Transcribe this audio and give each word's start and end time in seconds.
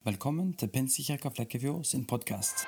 Velkommen 0.00 0.54
til 0.56 0.70
Pinsekirka 0.72 1.28
Flekkefjord 1.28 1.82
sin 1.84 2.06
podkast. 2.08 2.62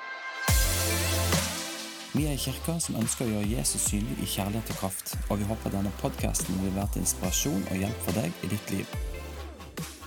Vi 2.13 2.27
er 2.27 2.35
en 2.35 2.41
kirke 2.43 2.75
som 2.85 2.99
ønsker 2.99 3.25
å 3.25 3.31
gjøre 3.31 3.47
Jesus 3.55 3.87
synlig 3.89 4.19
i 4.21 4.27
kjærlighet 4.29 4.69
og 4.69 4.77
kraft, 4.77 5.15
og 5.33 5.41
vi 5.41 5.47
håper 5.49 5.73
denne 5.73 5.89
podkasten 5.97 6.59
vil 6.61 6.75
være 6.75 6.91
til 6.93 7.01
inspirasjon 7.01 7.65
og 7.71 7.81
hjelp 7.81 8.05
for 8.05 8.19
deg 8.19 8.45
i 8.45 8.51
ditt 8.51 8.75
liv. 8.75 8.93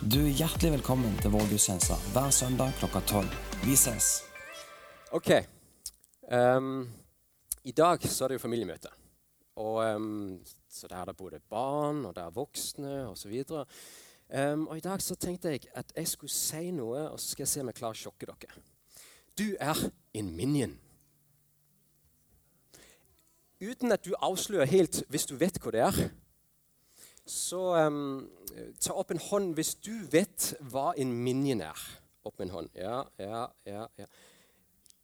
Du 0.06 0.20
er 0.20 0.38
hjertelig 0.38 0.76
velkommen 0.76 1.18
til 1.18 1.34
vår 1.34 1.50
gudstjeneste 1.50 1.98
hver 2.14 2.30
søndag 2.30 2.78
klokka 2.78 3.02
tolv. 3.10 3.34
Vi 3.66 3.74
ses! 3.74 4.12
Ok. 5.10 5.32
Um, 6.30 6.86
I 7.66 7.74
dag 7.74 8.06
så 8.06 8.28
er 8.28 8.36
det 8.36 8.38
jo 8.38 8.46
familiemøte. 8.46 8.94
Og, 9.66 9.82
um, 9.82 10.38
så 10.70 10.86
der 10.86 11.00
er 11.02 11.10
det 11.10 11.18
både 11.18 11.42
barn 11.50 12.04
og 12.06 12.14
det 12.14 12.22
er 12.22 12.38
voksne 12.38 13.00
osv. 13.10 13.34
Um, 14.26 14.66
og 14.66 14.76
I 14.76 14.82
dag 14.82 15.02
så 15.02 15.14
tenkte 15.14 15.52
jeg 15.54 15.68
at 15.78 15.92
jeg 15.94 16.08
skulle 16.10 16.32
si 16.32 16.70
noe, 16.74 17.04
og 17.12 17.20
så 17.20 17.30
skal 17.30 17.44
jeg 17.44 17.52
se 17.52 17.62
om 17.62 17.70
jeg 17.70 17.78
klarer 17.78 17.94
å 17.94 18.00
sjokke 18.00 18.26
dere. 18.26 18.62
Du 19.38 19.46
er 19.60 19.82
en 20.18 20.30
minion. 20.34 20.72
Uten 23.62 23.94
at 23.94 24.04
du 24.04 24.16
avslører 24.18 24.68
helt 24.68 25.04
hvis 25.08 25.28
du 25.30 25.36
vet 25.38 25.60
hva 25.62 25.72
det 25.72 25.84
er, 25.86 26.00
så 27.26 27.60
um, 27.86 28.26
ta 28.82 28.94
opp 28.98 29.14
en 29.14 29.22
hånd 29.22 29.54
hvis 29.58 29.74
du 29.82 29.94
vet 30.10 30.52
hva 30.72 30.92
en 30.98 31.12
minion 31.12 31.62
er. 31.68 31.86
Opp 32.26 32.42
en 32.42 32.50
hånd. 32.50 32.70
Ja, 32.74 33.04
ja, 33.22 33.46
ja, 33.66 33.86
ja. 33.98 34.10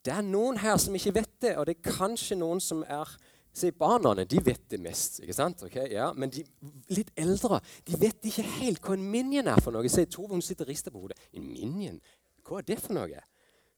Det 0.03 0.11
er 0.11 0.25
noen 0.27 0.59
her 0.59 0.75
som 0.83 0.95
ikke 0.99 1.15
vet 1.15 1.35
det, 1.41 1.55
og 1.55 1.67
det 1.67 1.77
er 1.77 1.95
kanskje 1.95 2.35
noen 2.35 2.59
som 2.63 2.83
er 2.83 3.07
Se, 3.53 3.69
Barna 3.77 4.15
de 4.25 4.39
vet 4.41 4.63
det 4.71 4.79
mest, 4.81 5.19
ikke 5.21 5.35
sant? 5.37 5.61
Okay, 5.67 5.91
ja. 5.93 6.07
men 6.17 6.31
de 6.33 6.41
litt 6.89 7.11
eldre 7.19 7.59
de 7.85 7.99
vet 8.01 8.25
ikke 8.25 8.45
helt 8.57 8.81
hva 8.81 8.97
en 8.97 9.05
minion 9.13 9.49
er 9.51 9.61
for 9.61 9.75
noe. 9.75 9.89
Se, 9.93 10.07
Tove 10.09 10.33
hun 10.33 10.41
sitter 10.41 10.65
og 10.65 10.73
rister 10.73 10.93
på 10.93 11.03
hodet. 11.03 11.19
En 11.37 11.45
minion? 11.45 11.99
Hva 12.43 12.59
er 12.59 12.67
det 12.71 12.79
for 12.81 12.97
noe? 12.97 13.21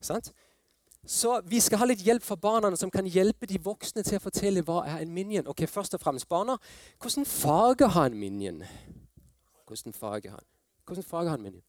Sant? 0.03 0.31
Så 1.05 1.35
vi 1.45 1.59
skal 1.61 1.83
ha 1.83 1.87
litt 1.89 2.01
hjelp 2.01 2.23
fra 2.25 2.37
barna 2.39 2.71
som 2.79 2.89
kan 2.89 3.05
hjelpe 3.05 3.45
de 3.49 3.59
voksne 3.61 4.01
til 4.05 4.17
å 4.17 4.23
fortelle 4.23 4.63
hva 4.65 4.79
er 4.89 5.03
en 5.03 5.11
minion. 5.13 5.45
Ok, 5.51 5.67
først 5.69 5.93
og 5.97 6.01
fremst, 6.01 6.27
barna, 6.29 6.57
Hvordan 7.01 7.27
farge 7.29 7.91
har 7.93 8.09
en 8.09 8.17
minion? 8.19 8.63
Hvordan 9.67 9.93
farge 9.93 10.31
har 10.31 10.43
Hvordan 10.85 11.03
farge 11.03 11.29
har 11.29 11.37
en 11.37 11.43
minion? 11.43 11.65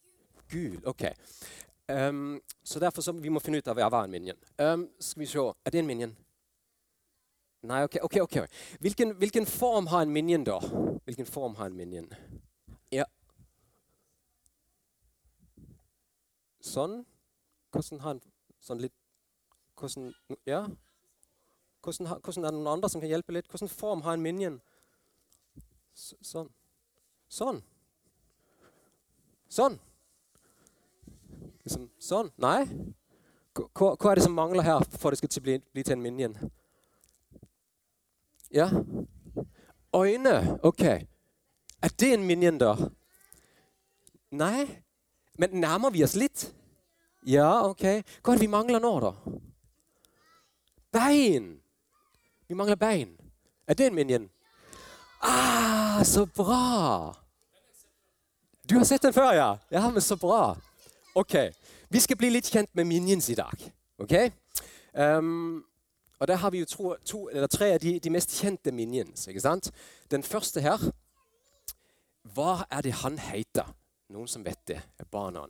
Gul. 0.48 0.78
Ok. 0.86 1.04
Um, 1.88 2.40
så 2.64 2.80
derfor 2.80 3.02
så 3.02 3.12
vi 3.12 3.28
må 3.28 3.42
finne 3.42 3.58
ut 3.58 3.68
av 3.68 3.76
hva 3.76 3.90
er 3.90 4.06
en 4.06 4.14
minion. 4.14 4.40
Um, 4.58 4.88
skal 5.00 5.20
vi 5.20 5.28
se. 5.30 5.44
Er 5.66 5.74
det 5.74 5.82
en 5.82 5.90
minion? 5.90 6.16
Nei, 7.66 7.82
ok. 7.84 7.96
ok, 8.02 8.16
ok. 8.22 8.36
Hvilken, 8.80 9.14
hvilken, 9.18 9.46
form 9.46 9.86
har 9.86 10.02
en 10.02 10.12
minion, 10.12 10.44
da? 10.44 10.58
Hvilken 11.04 11.26
form 11.26 11.54
har 11.54 11.66
en 11.66 11.76
minion? 11.76 12.06
Ja. 12.94 13.04
Sånn. 16.62 17.00
Hvordan 17.74 18.02
har 18.04 18.16
en 18.16 18.22
sånn 18.62 18.82
litt 18.84 18.94
Hvordan 19.76 20.12
Ja? 20.48 20.66
Hvordan, 21.82 22.06
hvordan, 22.22 22.44
er 22.44 22.54
det 22.54 22.58
noen 22.58 22.72
andre 22.72 22.88
som 22.90 23.02
kan 23.02 23.10
hjelpe 23.10 23.34
litt? 23.34 23.48
Hvordan 23.50 23.70
form 23.70 24.04
har 24.06 24.16
en 24.16 24.22
minion? 24.22 24.60
Sånn. 25.94 26.48
Sånn. 27.28 27.60
Sånn. 29.50 29.78
Liksom 31.66 31.90
sånn. 31.98 32.30
Nei? 32.42 32.62
Hva, 33.56 33.92
hva, 33.94 34.10
er 34.10 34.18
det 34.18 34.26
som 34.26 34.34
mangler 34.36 34.66
her 34.66 34.86
for 34.98 35.10
det 35.10 35.20
skal 35.20 35.42
bli, 35.42 35.58
bli 35.74 35.84
til 35.86 35.96
en 35.96 36.02
minion? 36.02 36.38
Ja. 38.50 38.70
Øyne. 39.96 40.58
OK. 40.62 40.82
Er 41.82 41.88
det 42.00 42.12
en 42.14 42.24
minion, 42.24 42.58
da? 42.58 42.74
Nei. 44.30 44.66
Men 45.38 45.50
nærmer 45.60 45.90
vi 45.90 46.04
oss 46.04 46.16
litt? 46.16 46.48
Ja, 47.26 47.68
OK. 47.68 47.82
Hva 47.82 48.32
er 48.32 48.38
det 48.38 48.46
vi 48.46 48.50
mangler 48.50 48.80
nå, 48.80 48.92
da? 49.00 49.12
Bein. 50.92 51.56
Vi 52.48 52.54
mangler 52.54 52.76
bein. 52.76 53.16
Er 53.66 53.74
det 53.74 53.86
en 53.86 53.94
minion? 53.94 54.28
Ah, 55.22 56.04
så 56.04 56.26
bra! 56.26 57.14
Du 58.68 58.76
har 58.76 58.84
sett 58.84 59.02
den 59.02 59.12
før, 59.12 59.32
ja? 59.32 59.56
Ja, 59.70 59.90
men 59.90 60.02
så 60.02 60.16
bra. 60.16 60.56
OK. 61.14 61.34
Vi 61.88 62.00
skal 62.00 62.18
bli 62.18 62.30
litt 62.30 62.50
kjent 62.50 62.70
med 62.74 62.86
minions 62.86 63.28
i 63.30 63.36
dag. 63.38 63.62
OK? 64.02 64.14
Um, 64.92 65.64
og 66.18 66.28
Der 66.28 66.36
har 66.36 66.50
vi 66.50 66.58
jo 66.58 66.64
to, 66.64 66.94
to, 67.04 67.28
tre 67.50 67.72
av 67.74 67.80
de, 67.80 67.98
de, 68.00 68.10
mest 68.10 68.32
kjente 68.40 68.72
minions. 68.72 69.26
ikke 69.28 69.40
sant? 69.40 69.70
Den 70.10 70.22
første 70.22 70.60
her 70.60 70.80
Hva 72.34 72.64
er 72.70 72.82
det 72.82 72.94
han 73.02 73.18
heter? 73.18 73.68
Noen 74.08 74.28
som 74.28 74.44
vet 74.44 74.60
det? 74.68 74.80
Er 74.98 75.08
barna 75.10 75.44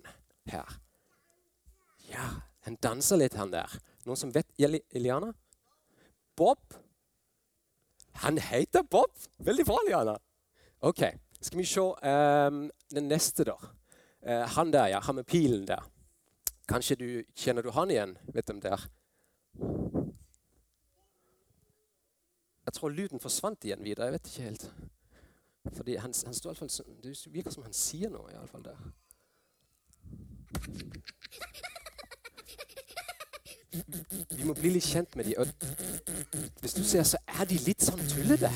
her? 0.50 0.78
Ja, 2.10 2.26
han 2.66 2.76
danser 2.82 3.21
litt, 3.21 3.34
han 3.34 3.53
der. 3.53 3.71
Noen 4.06 4.19
som 4.19 4.32
vet 4.34 4.49
Eliana? 4.59 5.32
Bob? 6.37 6.60
Han 8.22 8.38
heter 8.38 8.82
Bob! 8.82 9.12
Veldig 9.38 9.66
bra, 9.66 9.78
Eliana. 9.84 10.16
Ok, 10.81 11.03
Skal 11.41 11.59
vi 11.59 11.65
se 11.69 11.81
um, 11.81 12.71
den 12.91 13.09
neste, 13.09 13.44
da. 13.44 13.56
Uh, 14.25 14.47
han 14.56 14.72
der, 14.72 14.87
ja. 14.87 15.00
Han 15.00 15.15
med 15.15 15.26
pilen 15.26 15.66
der. 15.69 15.84
Kanskje 16.69 16.97
du 16.97 17.09
Kjenner 17.37 17.62
du 17.62 17.71
han 17.71 17.91
igjen? 17.91 18.16
Vet 18.34 18.49
du 18.49 18.56
om 18.56 18.60
det 18.60 18.72
er? 18.72 18.87
Jeg 22.66 22.72
tror 22.75 22.88
lyden 22.88 23.21
forsvant 23.21 23.65
igjen 23.65 23.84
videre. 23.84 24.04
Jeg 24.04 24.12
vet 24.12 24.27
ikke 24.31 24.43
helt. 24.43 24.71
Fordi 25.72 25.97
han, 25.97 26.15
han 26.25 26.34
står 26.34 26.50
i 26.50 26.54
hvert 26.59 26.72
fall, 26.72 26.97
Det 27.03 27.32
virker 27.32 27.50
som 27.50 27.62
han 27.62 27.75
sier 27.75 28.10
noe, 28.10 28.31
iallfall 28.32 28.65
der. 28.65 28.77
Vi 34.37 34.44
må 34.44 34.55
bli 34.56 34.71
litt 34.76 34.87
kjent 34.87 35.16
med 35.16 35.25
de. 35.28 35.34
Hvis 36.60 36.75
du 36.75 36.84
ser, 36.84 37.03
så 37.03 37.19
er 37.26 37.44
de 37.50 37.59
litt 37.66 37.84
sånn 37.84 38.03
tullete. 38.09 38.50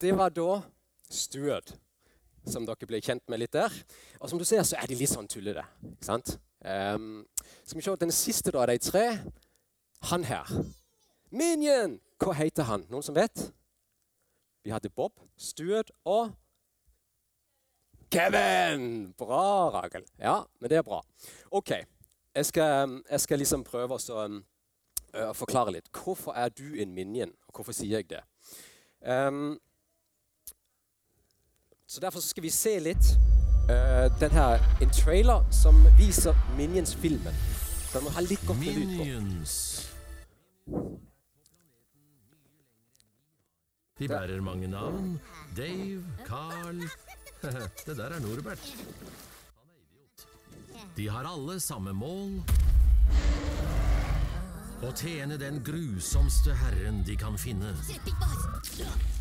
Det 0.00 0.16
var 0.16 0.30
da 0.32 0.62
Stuart, 1.12 1.74
som 2.48 2.64
dere 2.64 2.86
ble 2.88 3.02
kjent 3.04 3.26
med 3.28 3.42
litt 3.42 3.52
der. 3.52 3.74
Og 4.20 4.30
som 4.30 4.40
du 4.40 4.46
ser, 4.48 4.62
så 4.64 4.78
er 4.80 4.88
de 4.88 4.96
litt 4.96 5.12
sånn 5.12 5.28
tullete. 5.28 5.66
ikke 5.92 6.08
sant? 6.08 6.38
Um, 6.64 7.26
skal 7.64 7.76
vi 7.76 7.84
se 7.84 7.96
Den 8.00 8.12
siste 8.12 8.54
av 8.56 8.68
de 8.72 8.78
tre, 8.80 9.04
han 10.08 10.24
her. 10.24 10.48
Minion! 11.30 11.98
Hva 12.16 12.32
heter 12.38 12.64
han? 12.64 12.88
Noen 12.88 13.04
som 13.04 13.14
vet? 13.16 13.50
Vi 14.64 14.72
hadde 14.72 14.88
Bob, 14.88 15.12
Stuart 15.36 15.92
og 16.08 16.32
Kevin! 18.10 19.12
Bra, 19.20 19.68
Rakel. 19.76 20.08
Ja, 20.16 20.40
men 20.60 20.72
det 20.72 20.80
er 20.80 20.86
bra. 20.86 21.04
OK. 21.50 21.76
Jeg 22.34 22.46
skal, 22.46 23.02
jeg 23.10 23.20
skal 23.20 23.44
liksom 23.44 23.68
prøve 23.68 24.00
å 24.00 24.28
uh, 24.32 25.32
forklare 25.36 25.76
litt. 25.76 25.92
Hvorfor 25.92 26.32
er 26.32 26.48
du 26.48 26.80
en 26.80 26.94
minion, 26.96 27.36
og 27.48 27.60
hvorfor 27.60 27.76
sier 27.76 28.00
jeg 28.00 28.14
det? 28.16 28.24
Um, 29.04 29.58
så 31.90 32.00
Derfor 32.00 32.20
skal 32.20 32.42
vi 32.42 32.50
se 32.54 32.76
litt 32.78 33.06
uh, 33.66 34.06
den 34.20 34.30
her, 34.30 34.62
en 34.82 34.92
trailer 34.94 35.42
som 35.50 35.74
viser 35.98 36.36
Minions-filmen. 36.54 37.34
Den 37.90 38.04
må 38.06 38.12
ha 38.14 38.22
litt 38.22 38.44
godt 38.46 38.60
med 38.60 38.78
lyd 38.78 38.92
på. 38.94 39.02
De 43.98 44.08
bærer 44.08 44.40
mange 44.40 44.70
navn. 44.70 45.18
Dave, 45.56 46.04
Carl, 46.28 46.78
Det 47.86 47.96
der 47.96 48.14
er 48.14 48.20
Norbert. 48.22 48.74
Er. 50.22 50.86
De 50.96 51.08
har 51.10 51.26
alle 51.26 51.58
samme 51.60 51.90
mål. 51.90 52.38
Å 54.86 54.94
tjene 54.94 55.42
den 55.42 55.58
grusomste 55.66 56.54
herren 56.54 57.02
de 57.02 57.18
kan 57.18 57.34
finne. 57.34 57.74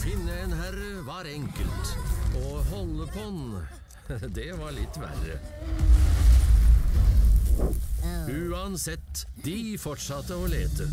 finne 0.00 0.32
en 0.42 0.52
herre 0.56 1.02
var 1.04 1.26
enkelt. 1.28 1.90
Å 2.40 2.60
holde 2.70 3.06
på 3.12 3.24
den, 3.26 4.30
det 4.36 4.52
var 4.56 4.72
litt 4.72 4.96
verre. 5.00 5.36
Uansett, 8.30 9.26
de 9.44 9.76
fortsatte 9.80 10.38
å 10.38 10.48
lete. 10.48 10.88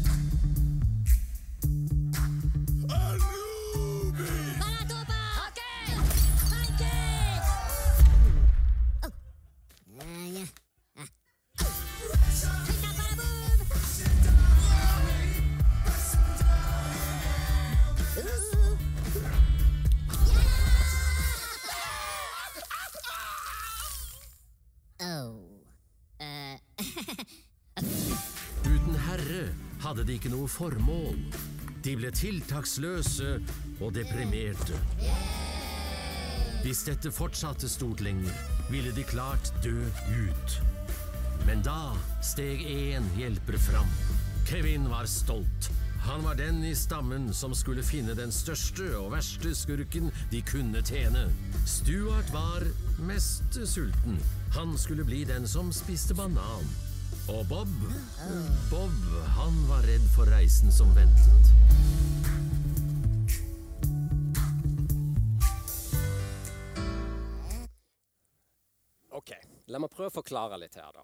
Ikke 30.18 30.34
noe 30.34 30.50
formål. 30.50 31.18
De 31.86 31.94
ble 32.00 32.10
tiltaksløse 32.12 33.38
og 33.78 33.94
deprimerte. 33.96 34.78
Hvis 36.64 36.81
dette 36.88 37.12
fortsatte 37.14 37.69
stort 37.69 38.02
lenger, 38.04 38.34
ville 38.72 38.92
de 38.96 39.06
klart 39.08 39.52
dø 39.64 39.75
ut. 40.10 40.58
Men 41.46 41.62
da 41.64 41.94
steg 42.25 42.64
én 42.66 43.06
hjelper 43.19 43.60
fram. 43.69 43.92
Kevin 44.50 44.90
var 44.92 45.08
stolt. 45.08 45.69
Han 46.08 46.25
var 46.25 46.36
den 46.40 46.64
i 46.66 46.74
stammen 46.75 47.30
som 47.36 47.54
skulle 47.56 47.86
finne 47.86 48.16
den 48.18 48.31
største 48.31 48.90
og 48.98 49.12
verste 49.14 49.54
skurken 49.56 50.10
de 50.31 50.42
kunne 50.50 50.81
tjene. 50.88 51.28
Stuart 51.68 52.34
var 52.34 52.66
mest 53.06 53.60
sulten. 53.68 54.19
Han 54.58 54.78
skulle 54.80 55.06
bli 55.08 55.24
den 55.30 55.48
som 55.48 55.72
spiste 55.75 56.16
banan. 56.18 56.87
Og 57.27 57.47
Bob 57.47 57.68
Bob, 58.71 58.91
han 59.35 59.56
var 59.68 59.83
redd 59.83 60.06
for 60.15 60.29
reisen 60.31 60.71
som 60.71 60.94
ventet. 60.95 61.50
Ok, 69.12 69.33
La 69.68 69.81
meg 69.83 69.91
prøve 69.91 70.07
å 70.07 70.15
forklare 70.21 70.56
litt 70.62 70.79
her, 70.79 70.88
da. 70.95 71.03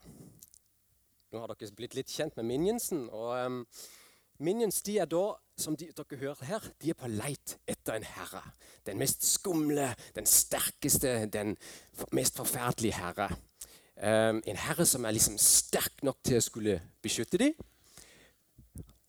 Nå 1.34 1.44
har 1.44 1.52
dere 1.52 1.76
blitt 1.76 2.00
litt 2.00 2.16
kjent 2.16 2.40
med 2.40 2.48
Minionsen. 2.48 3.10
og 3.12 3.36
um, 3.44 3.62
Minions 4.40 4.80
de 4.88 5.02
er 5.04 5.10
da, 5.12 5.26
som 5.60 5.76
de, 5.76 5.92
dere 5.92 6.20
hører 6.24 6.48
her, 6.48 6.74
de 6.80 6.94
er 6.94 7.00
på 7.00 7.12
leit 7.12 7.58
etter 7.68 7.98
en 7.98 8.08
herre. 8.16 8.46
Den 8.88 9.02
mest 9.02 9.28
skumle, 9.28 9.92
den 10.16 10.30
sterkeste, 10.30 11.26
den 11.28 11.58
mest 12.16 12.40
forferdelige 12.40 12.96
herre. 13.02 13.34
Um, 13.98 14.42
en 14.50 14.58
herre 14.58 14.86
som 14.90 15.06
er 15.06 15.14
liksom 15.14 15.38
sterk 15.38 16.02
nok 16.04 16.18
til 16.26 16.40
å 16.40 16.44
skulle 16.44 16.80
beskytte 17.04 17.40
dem. 17.42 17.54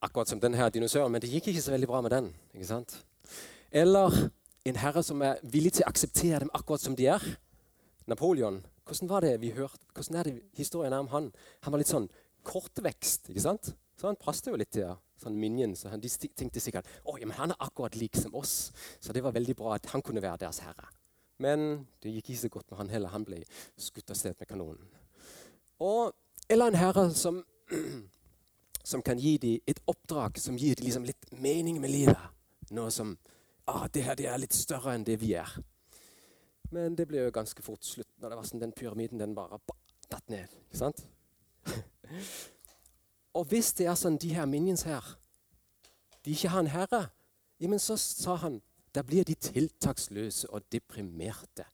Akkurat 0.05 0.29
som 0.29 0.43
denne 0.43 0.69
dinosauren, 0.71 1.13
men 1.13 1.23
det 1.25 1.33
gikk 1.33 1.49
ikke 1.53 1.65
så 1.65 1.73
veldig 1.73 1.89
bra 1.89 2.03
med 2.05 2.13
den. 2.13 2.29
ikke 2.53 2.69
sant? 2.69 2.99
Eller 3.73 4.13
en 4.65 4.79
herre 4.81 5.03
som 5.03 5.23
er 5.25 5.41
villig 5.43 5.79
til 5.79 5.87
å 5.87 5.91
akseptere 5.91 6.45
dem 6.45 6.53
akkurat 6.55 6.85
som 6.85 6.97
de 6.97 7.09
er. 7.17 7.25
Napoleon 8.07 8.61
hvordan 8.85 9.09
var 9.09 9.21
det 9.25 9.41
vi 9.41 9.51
hørte, 9.51 9.81
hvordan 9.95 10.17
er 10.17 10.23
det 10.23 10.43
historien 10.57 10.93
om 10.93 11.09
han? 11.09 11.31
Han 11.65 11.73
var 11.73 11.81
litt 11.81 11.89
sånn 11.89 12.09
kortvekst. 12.45 13.31
ikke 13.33 13.41
sant? 13.41 13.73
Så 13.97 14.11
han 14.11 14.19
passet 14.21 14.51
jo 14.51 14.59
litt 14.61 14.75
til 14.75 14.85
ja, 14.85 14.97
sånn 15.23 15.39
minion. 15.41 15.73
Så 15.79 15.89
han, 15.89 16.03
de 16.03 16.11
tenkte 16.11 16.61
sikkert 16.61 16.89
ja, 17.05 17.31
han 17.39 17.55
er 17.55 17.65
akkurat 17.65 17.97
lik 17.97 18.17
som 18.21 18.35
oss. 18.37 18.73
Så 19.01 19.17
det 19.17 19.23
var 19.25 19.33
veldig 19.33 19.57
bra 19.57 19.79
at 19.79 19.89
han 19.95 20.05
kunne 20.05 20.23
være 20.23 20.45
deres 20.45 20.61
herre. 20.67 20.91
Men 21.43 21.87
det 22.03 22.13
gikk 22.15 22.31
ikke 22.31 22.41
så 22.41 22.49
godt 22.49 22.71
med 22.71 22.79
han 22.79 22.93
heller. 22.93 23.15
Han 23.15 23.25
ble 23.27 23.41
skutt 23.81 24.11
av 24.11 24.19
sted 24.19 24.37
med 24.39 24.49
kanonen. 24.49 24.91
Og, 25.83 26.15
eller 26.49 26.71
en 26.71 26.79
herre 26.79 27.09
som, 27.15 27.41
som 28.91 29.03
kan 29.03 29.19
gi 29.19 29.37
dem 29.43 29.71
et 29.71 29.81
oppdrag 29.91 30.39
som 30.39 30.59
gir 30.59 30.79
dem 30.79 30.87
liksom 30.87 31.09
litt 31.09 31.33
mening 31.33 31.81
med 31.83 31.91
livet. 31.91 32.31
Noe 32.71 32.91
som 32.95 33.17
ah, 33.67 33.89
det 33.93 34.05
her 34.07 34.19
det 34.19 34.29
er 34.31 34.41
litt 34.41 34.55
større 34.55 34.95
enn 34.95 35.07
det 35.07 35.19
vi 35.21 35.35
er. 35.39 35.51
Men 36.75 36.97
det 36.97 37.09
ble 37.09 37.27
jo 37.27 37.35
ganske 37.35 37.63
fort 37.63 37.85
slutt 37.87 38.11
når 38.21 38.31
det 38.31 38.39
var 38.39 38.49
sånn 38.49 38.63
den 38.63 38.75
pyramiden 38.75 39.21
den 39.21 39.35
bare 39.37 39.61
datt 40.11 40.31
ned. 40.33 40.49
ikke 40.69 40.81
sant? 40.81 41.05
og 43.39 43.47
hvis 43.51 43.73
det 43.79 43.89
er 43.91 43.99
sånn 43.99 44.19
de 44.21 44.33
her 44.35 44.47
minions 44.47 44.87
her, 44.89 45.05
de 46.25 46.33
ikke 46.33 46.53
har 46.55 46.65
en 46.65 46.73
herre, 46.73 47.03
ja, 47.61 47.69
men 47.69 47.79
så 47.79 47.97
sa 48.01 48.37
han 48.43 48.61
da 48.95 49.03
blir 49.03 49.25
de 49.25 49.35
tiltaksløse 49.35 50.51
og 50.51 50.73
deprimerte. 50.73 51.65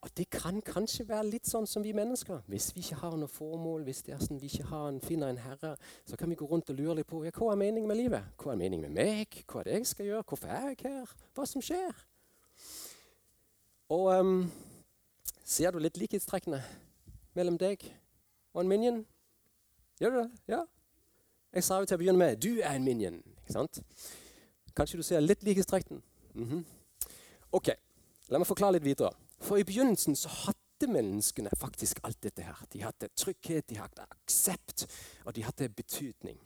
Og 0.00 0.08
det 0.16 0.30
kan 0.30 0.62
kanskje 0.64 1.04
være 1.08 1.26
litt 1.28 1.48
sånn 1.48 1.66
som 1.68 1.84
vi 1.84 1.92
mennesker. 1.92 2.40
Hvis 2.48 2.70
vi 2.72 2.80
ikke 2.80 3.02
har 3.02 3.16
noe 3.20 3.28
formål, 3.28 3.82
hvis 3.84 4.00
det 4.06 4.14
er 4.14 4.22
sånn 4.24 4.40
vi 4.40 4.48
ikke 4.48 4.78
en, 4.78 5.00
finner 5.04 5.28
en 5.28 5.40
herre, 5.44 5.74
så 6.08 6.16
kan 6.16 6.30
vi 6.32 6.38
gå 6.40 6.46
rundt 6.48 6.72
og 6.72 6.78
lure 6.78 6.94
litt 6.96 7.08
på 7.10 7.20
ja, 7.26 7.34
hva 7.36 7.50
er 7.52 7.60
meningen 7.60 7.90
med 7.90 8.00
livet. 8.00 8.30
Hva 8.40 8.54
er 8.54 8.62
meningen 8.62 8.86
med 8.88 8.96
meg? 8.96 9.42
Hva 9.44 9.60
er 9.60 9.68
det 9.68 9.74
jeg 9.76 9.90
skal 9.90 10.08
gjøre? 10.08 10.24
Hvorfor 10.30 10.54
er 10.56 10.70
jeg 10.70 10.78
her? 10.86 11.12
Hva 11.36 11.46
som 11.50 11.64
skjer? 11.64 12.00
Og 13.92 14.08
um, 14.14 14.40
ser 15.44 15.74
du 15.74 15.82
litt 15.84 16.00
likhetstrekkene 16.00 16.62
mellom 17.36 17.60
deg 17.60 17.84
og 18.54 18.62
en 18.62 18.72
minion? 18.72 19.04
Gjør 20.00 20.16
du 20.16 20.20
det? 20.22 20.28
Ja? 20.54 20.64
Jeg 21.52 21.66
sa 21.66 21.82
jo 21.82 21.90
til 21.90 21.98
å 21.98 22.00
begynne 22.00 22.22
med 22.22 22.40
du 22.40 22.54
er 22.62 22.72
en 22.72 22.88
minion. 22.88 23.20
ikke 23.42 23.52
sant? 23.58 23.82
Kanskje 24.76 25.00
du 25.00 25.02
ser 25.02 25.20
litt 25.20 25.42
likhetstrekken? 25.42 26.02
Mm 26.34 26.48
-hmm. 26.48 26.64
Ok, 27.52 27.68
la 28.28 28.38
meg 28.38 28.46
forklare 28.46 28.72
litt 28.72 28.84
videre. 28.84 29.10
For 29.40 29.56
i 29.56 29.64
begynnelsen 29.64 30.16
så 30.16 30.28
hadde 30.28 30.92
menneskene 30.92 31.50
faktisk 31.56 32.00
alt 32.02 32.22
dette 32.22 32.42
her. 32.42 32.66
De 32.72 32.82
hadde 32.82 33.08
trygghet, 33.16 33.68
de 33.70 33.76
hadde 33.76 34.06
aksept, 34.10 34.86
og 35.24 35.36
de 35.36 35.42
hadde 35.42 35.68
betydning. 35.68 36.38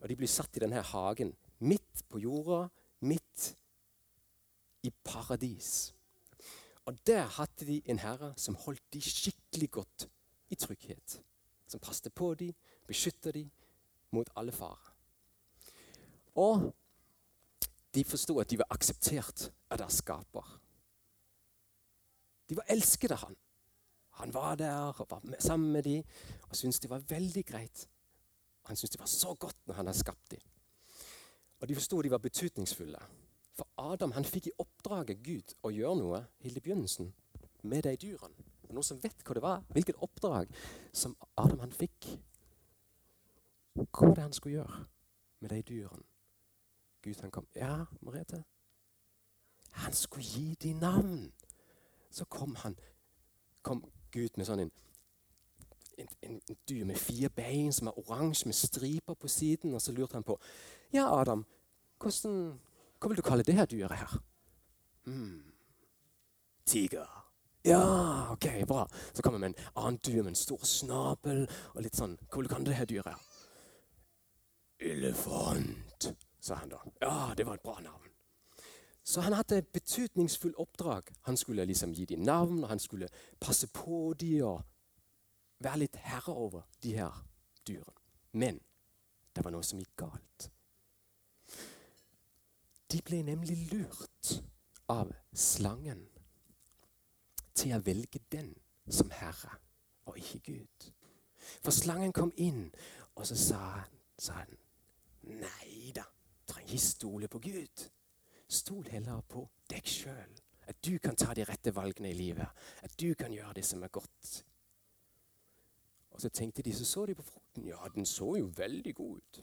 Og 0.00 0.08
de 0.08 0.16
ble 0.16 0.26
satt 0.26 0.56
i 0.56 0.60
denne 0.60 0.82
hagen 0.82 1.34
midt 1.58 2.04
på 2.08 2.18
jorda, 2.18 2.68
midt 3.00 3.56
i 4.82 4.90
paradis. 5.04 5.94
Og 6.86 7.06
der 7.06 7.26
hadde 7.36 7.66
de 7.66 7.82
en 7.84 7.98
herre 7.98 8.32
som 8.36 8.54
holdt 8.54 8.82
de 8.92 9.00
skikkelig 9.00 9.70
godt 9.70 10.08
i 10.50 10.54
trygghet. 10.54 11.20
Som 11.68 11.80
passet 11.80 12.14
på 12.14 12.34
de, 12.34 12.52
beskyttet 12.86 13.34
de 13.34 13.44
mot 14.10 14.30
alle 14.36 14.52
farer. 14.52 14.94
Og 16.34 16.74
de 17.94 18.04
forsto 18.04 18.38
at 18.40 18.50
de 18.50 18.58
var 18.60 18.70
akseptert 18.70 19.48
av 19.70 19.80
deres 19.80 20.00
skaper. 20.02 20.56
De 22.50 22.58
var 22.58 22.68
elsket 22.70 23.14
av 23.14 23.24
han. 23.24 23.38
Han 24.20 24.34
var 24.34 24.58
der 24.60 25.00
og 25.00 25.06
var 25.10 25.22
sammen 25.40 25.72
med 25.72 25.86
dem 25.86 26.02
og 26.48 26.56
syntes 26.56 26.80
det 26.82 26.90
var 26.90 27.06
veldig 27.08 27.44
greit. 27.46 27.86
Han 28.68 28.76
syntes 28.76 28.96
det 28.96 29.00
var 29.00 29.10
så 29.10 29.34
godt 29.34 29.56
når 29.66 29.74
han 29.74 29.86
hadde 29.86 29.98
skapt 29.98 30.30
dem. 30.30 30.42
Og 31.60 31.68
de 31.68 31.74
forsto 31.74 32.02
de 32.02 32.10
var 32.10 32.18
betydningsfulle. 32.18 33.00
For 33.56 33.68
Adam 33.92 34.12
han 34.12 34.24
fikk 34.24 34.46
i 34.50 34.56
oppdraget 34.58 35.22
Gud 35.24 35.54
å 35.62 35.72
gjøre 35.74 35.98
noe 35.98 36.22
helt 36.44 36.56
i 36.56 36.64
begynnelsen 36.64 37.10
med 37.62 37.84
de 37.84 37.96
dyrene. 37.96 38.46
Noen 38.70 38.86
som 38.86 39.00
vet 39.02 39.24
hva 39.26 39.34
det 39.34 39.42
var, 39.42 39.64
hvilket 39.74 39.98
oppdrag 39.98 40.52
som 40.94 41.16
Adam 41.36 41.64
han 41.64 41.74
fikk. 41.74 42.06
Hva 43.74 44.06
var 44.06 44.14
det 44.16 44.28
han 44.28 44.36
skulle 44.36 44.60
gjøre 44.60 44.84
med 45.42 45.54
de 45.54 45.62
dyrene? 45.72 46.09
Gud 47.02 47.20
han 47.20 47.30
kom. 47.30 47.46
Ja, 47.56 47.84
Merete? 48.00 48.42
Han 49.70 49.92
skulle 49.92 50.26
gi 50.26 50.54
dem 50.54 50.76
navn. 50.76 51.32
Så 52.10 52.24
kom 52.24 52.54
han, 52.54 52.76
kom 53.62 53.84
Gud 54.12 54.34
med 54.36 54.48
sånn 54.48 54.64
en, 54.64 54.72
en, 55.98 56.08
en, 56.26 56.40
en 56.50 56.58
dyr 56.68 56.84
med 56.88 56.98
fire 56.98 57.30
bein 57.30 57.70
som 57.72 57.90
er 57.90 58.00
oransje 58.02 58.50
med 58.50 58.58
striper 58.58 59.14
på 59.14 59.30
siden. 59.30 59.74
Og 59.74 59.82
så 59.82 59.94
lurte 59.94 60.18
han 60.18 60.26
på 60.26 60.38
Ja, 60.92 61.06
Adam, 61.20 61.46
hvordan 62.02 62.58
hva 63.00 63.08
vil 63.08 63.16
du 63.16 63.24
kalle 63.24 63.44
det 63.46 63.56
her 63.56 63.64
dyret 63.64 63.96
her? 63.96 64.18
Mm. 65.08 65.40
Tiger. 66.66 67.08
Ja, 67.64 68.32
ok, 68.32 68.46
bra. 68.68 68.88
Så 69.12 69.22
kommer 69.22 69.38
vi 69.38 69.40
med 69.40 69.54
en 69.54 69.64
annen 69.74 70.00
dyr 70.06 70.22
med 70.22 70.34
en 70.34 70.36
stor 70.36 70.60
snabel 70.64 71.46
og 71.74 71.80
litt 71.84 71.96
sånn 71.96 72.18
Hva 72.28 72.40
vil 72.40 72.48
du 72.48 72.52
kalle 72.52 72.68
det 72.68 72.76
her 72.76 72.88
dyret? 72.88 73.28
Elefant, 74.80 75.89
sa 76.40 76.54
han 76.54 76.72
da. 76.72 76.80
Ja, 77.00 77.34
det 77.36 77.46
var 77.46 77.54
et 77.54 77.62
bra 77.62 77.80
navn. 77.80 78.08
Så 79.02 79.20
han 79.20 79.32
hadde 79.32 79.58
et 79.58 79.72
betydningsfullt 79.72 80.58
oppdrag. 80.58 81.02
Han 81.22 81.36
skulle 81.36 81.64
liksom 81.64 81.92
gi 81.92 82.04
dem 82.04 82.20
navn, 82.20 82.62
og 82.64 82.68
han 82.68 82.78
skulle 82.78 83.08
passe 83.40 83.66
på 83.66 84.14
dem 84.20 84.44
og 84.44 84.62
være 85.58 85.78
litt 85.78 85.96
herre 85.96 86.32
over 86.32 86.62
de 86.82 86.94
her 86.96 87.24
dyrene. 87.66 87.96
Men 88.32 88.60
det 89.36 89.44
var 89.44 89.54
noe 89.54 89.66
som 89.66 89.80
gikk 89.80 89.96
galt. 89.96 90.50
De 92.90 93.02
ble 93.06 93.22
nemlig 93.22 93.56
lurt 93.72 94.40
av 94.90 95.12
slangen 95.32 96.06
til 97.54 97.74
å 97.76 97.82
velge 97.84 98.22
den 98.32 98.54
som 98.90 99.10
herre, 99.14 99.58
og 100.06 100.18
ikke 100.18 100.40
Gud. 100.46 100.90
For 101.62 101.74
slangen 101.74 102.12
kom 102.12 102.32
inn, 102.36 102.70
og 103.14 103.26
så 103.28 103.36
sa 103.38 103.60
han, 103.80 104.00
sa 104.18 104.40
han 104.42 104.56
Nei 105.30 105.92
da, 105.94 106.06
ikke 106.70 106.84
stole 106.84 107.28
på 107.28 107.38
Gud. 107.42 107.90
Stol 108.48 108.86
heller 108.90 109.20
på 109.28 109.42
deg 109.70 109.86
sjøl. 109.86 110.38
At 110.70 110.78
du 110.86 110.98
kan 111.02 111.16
ta 111.18 111.34
de 111.34 111.44
rette 111.44 111.74
valgene 111.74 112.10
i 112.10 112.14
livet. 112.14 112.46
At 112.82 112.94
du 113.00 113.14
kan 113.18 113.32
gjøre 113.34 113.56
det 113.58 113.64
som 113.66 113.82
er 113.82 113.90
godt. 113.90 114.44
Og 116.10 116.20
så 116.20 116.28
tenkte 116.28 116.62
de, 116.62 116.74
så 116.74 116.84
så 116.84 117.06
de 117.06 117.14
på 117.14 117.26
frukten. 117.26 117.66
Ja, 117.66 117.88
den 117.94 118.06
så 118.06 118.36
jo 118.38 118.52
veldig 118.56 118.94
god 118.94 119.16
ut. 119.16 119.40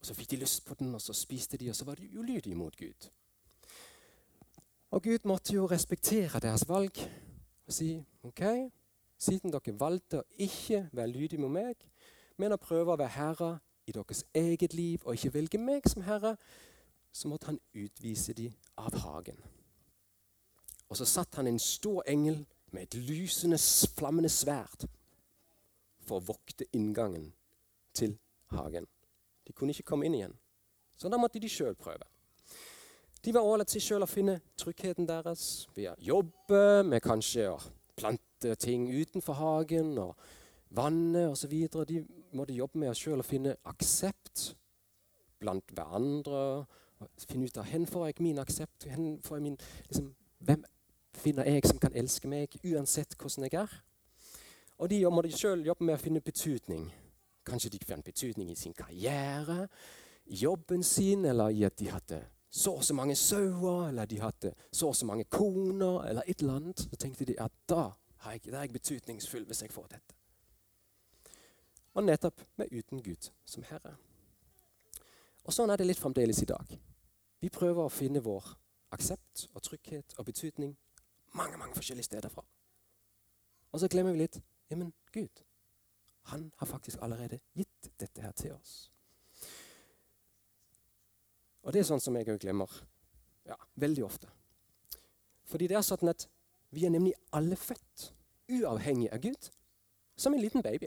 Og 0.00 0.06
Så 0.06 0.14
fikk 0.14 0.30
de 0.30 0.36
lyst 0.36 0.64
på 0.64 0.74
den, 0.74 0.94
og 0.94 1.00
så 1.00 1.12
spiste 1.12 1.56
de, 1.56 1.68
og 1.70 1.76
så 1.76 1.84
var 1.84 1.94
de 1.94 2.18
ulydige 2.18 2.56
mot 2.56 2.76
Gud. 2.76 3.10
Og 4.90 5.02
Gud 5.02 5.18
måtte 5.24 5.54
jo 5.54 5.66
respektere 5.66 6.40
deres 6.40 6.68
valg 6.68 6.96
og 7.66 7.72
si 7.72 8.04
OK, 8.22 8.40
siden 9.18 9.52
dere 9.52 9.76
valgte 9.78 10.22
å 10.22 10.26
ikke 10.38 10.88
være 10.92 11.12
lydige 11.12 11.40
mot 11.40 11.52
meg, 11.52 11.76
men 12.40 12.56
å 12.56 12.58
prøve 12.58 12.94
å 12.94 12.96
være 12.96 13.14
herre 13.14 13.50
i 13.90 13.94
deres 13.96 14.24
eget 14.34 14.74
liv 14.74 15.02
og 15.04 15.16
ikke 15.16 15.34
velge 15.34 15.60
meg 15.60 15.88
som 15.90 16.06
herre, 16.06 16.36
så 17.12 17.28
måtte 17.28 17.50
han 17.50 17.60
utvise 17.74 18.34
dem 18.38 18.54
av 18.78 18.94
hagen. 19.02 19.38
Og 20.90 20.98
så 20.98 21.06
satt 21.06 21.36
han 21.38 21.50
en 21.50 21.58
stor 21.58 22.02
engel 22.10 22.44
med 22.70 22.82
et 22.82 22.94
lysende, 22.94 23.58
flammende 23.98 24.30
sverd 24.30 24.86
for 26.06 26.18
å 26.18 26.26
vokte 26.32 26.66
inngangen 26.74 27.32
til 27.94 28.16
hagen 28.54 28.86
De 29.46 29.54
kunne 29.54 29.74
ikke 29.74 29.88
komme 29.88 30.06
inn 30.06 30.14
igjen. 30.14 30.34
Så 30.94 31.08
da 31.10 31.18
måtte 31.18 31.40
de 31.42 31.48
sjøl 31.50 31.74
prøve. 31.74 32.06
De 33.24 33.32
var 33.34 33.44
overlatt 33.44 33.72
seg 33.72 33.82
sjøl 33.82 34.04
å 34.04 34.08
finne 34.08 34.36
tryggheten 34.60 35.08
deres 35.08 35.66
via 35.74 35.96
jobbe 35.98 36.84
med 36.86 37.02
kanskje 37.02 37.48
å 37.50 37.56
plante 37.98 38.54
ting 38.62 38.86
utenfor 38.92 39.36
hagen 39.40 39.96
og 39.98 40.14
vannet 40.76 41.32
osv. 41.32 41.52
De 41.88 42.04
måtte 42.36 42.56
jobbe 42.56 42.78
med 42.78 42.96
sjøl 42.96 43.22
å 43.22 43.26
finne 43.26 43.56
aksept 43.70 44.50
blant 45.40 45.72
hverandre. 45.74 46.66
Finne 47.28 47.48
ut 47.48 47.60
av 47.60 47.68
hvor 47.70 47.86
får 47.88 48.06
jeg 48.10 48.24
min 48.24 48.40
aksept, 48.42 48.86
jeg 48.86 48.98
min, 48.98 49.56
liksom, 49.88 50.10
hvem 50.44 50.64
finner 51.16 51.48
jeg 51.48 51.66
som 51.66 51.78
kan 51.80 51.96
elske 51.96 52.28
meg, 52.28 52.56
uansett 52.64 53.16
hvordan 53.16 53.48
jeg 53.48 53.60
er. 53.62 53.78
Og 54.80 54.90
de 54.90 55.00
måtte 55.12 55.32
sjøl 55.36 55.64
jobbe 55.66 55.84
med 55.84 55.96
å 55.96 56.00
finne 56.00 56.22
betydning. 56.24 56.86
Kanskje 57.46 57.72
de 57.72 57.80
fant 57.88 58.04
betydning 58.04 58.52
i 58.52 58.56
sin 58.56 58.76
karriere, 58.76 59.66
i 60.26 60.42
jobben 60.44 60.84
sin, 60.84 61.24
eller 61.24 61.50
i 61.52 61.64
at 61.68 61.76
de 61.80 61.88
hadde 61.90 62.20
så 62.50 62.74
og 62.80 62.84
så 62.84 62.94
mange 62.94 63.14
sauer, 63.16 63.88
eller 63.88 64.08
de 64.10 64.20
hadde 64.20 64.54
så 64.72 64.90
og 64.90 64.96
så 64.96 65.06
mange 65.06 65.24
koner, 65.30 66.04
eller 66.08 66.22
et 66.26 66.40
eller 66.40 66.60
annet. 66.60 66.80
Så 66.80 66.96
tenkte 66.96 67.24
de 67.24 67.36
at 67.40 67.52
da, 67.68 67.90
jeg, 68.26 68.44
da 68.50 68.56
er 68.56 68.68
jeg 68.68 68.78
betydningsfull 68.78 69.46
hvis 69.48 69.62
jeg 69.62 69.72
får 69.72 69.92
dette. 69.96 70.19
Og 71.94 72.04
nettopp 72.04 72.42
med 72.56 72.70
uten 72.72 73.02
Gud 73.02 73.30
som 73.44 73.64
Herre. 73.66 73.96
Og 75.44 75.52
Sånn 75.54 75.70
er 75.72 75.80
det 75.80 75.88
litt 75.88 75.98
fremdeles 75.98 76.42
i 76.42 76.48
dag. 76.48 76.76
Vi 77.40 77.50
prøver 77.50 77.86
å 77.86 77.92
finne 77.92 78.22
vår 78.22 78.52
aksept 78.94 79.48
og 79.54 79.62
trygghet 79.64 80.14
og 80.18 80.26
betydning 80.28 80.76
mange 81.34 81.58
mange 81.58 81.74
forskjellige 81.74 82.10
steder 82.10 82.28
fra. 82.28 82.44
Og 83.72 83.80
så 83.80 83.88
glemmer 83.88 84.12
vi 84.12 84.24
litt 84.24 84.40
ja, 84.70 84.76
men 84.76 84.92
Gud, 85.12 85.42
han 86.30 86.52
har 86.56 86.66
faktisk 86.66 86.98
allerede 87.02 87.40
gitt 87.54 87.90
dette 88.00 88.22
her 88.22 88.32
til 88.32 88.52
oss. 88.54 88.90
Og 91.62 91.72
det 91.72 91.82
er 91.82 91.88
sånn 91.88 92.02
som 92.02 92.16
jeg 92.16 92.28
òg 92.30 92.40
glemmer 92.42 92.70
ja, 93.46 93.56
veldig 93.82 94.04
ofte. 94.06 94.30
Fordi 95.50 95.66
det 95.70 95.78
er 95.78 95.86
sånn 95.86 96.12
at 96.12 96.28
vi 96.70 96.86
er 96.86 96.94
nemlig 96.94 97.16
alle 97.34 97.58
født 97.58 98.12
uavhengig 98.50 99.10
av 99.10 99.22
Gud, 99.22 99.50
som 100.16 100.34
en 100.34 100.42
liten 100.42 100.62
baby. 100.62 100.86